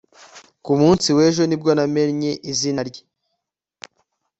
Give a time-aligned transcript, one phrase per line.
[0.63, 3.03] ku munsi w'ejo ni bwo namenye izina rye